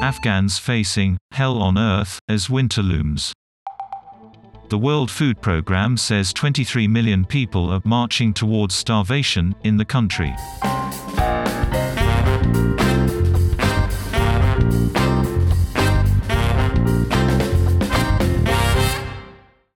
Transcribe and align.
Afghans 0.00 0.58
facing 0.58 1.18
hell 1.32 1.60
on 1.60 1.76
earth 1.76 2.20
as 2.28 2.48
winter 2.48 2.82
looms. 2.82 3.32
The 4.68 4.78
World 4.78 5.10
Food 5.10 5.40
Programme 5.42 5.96
says 5.96 6.32
23 6.32 6.86
million 6.86 7.24
people 7.24 7.70
are 7.70 7.82
marching 7.84 8.32
towards 8.32 8.76
starvation 8.76 9.56
in 9.64 9.76
the 9.76 9.84
country. 9.84 10.32